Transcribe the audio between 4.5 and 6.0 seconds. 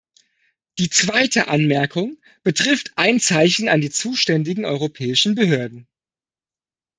europäischen Behörden.